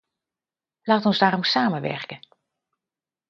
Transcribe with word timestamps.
Laat 0.81 1.05
ons 1.05 1.17
daarom 1.17 1.43
samenwerken. 1.43 2.19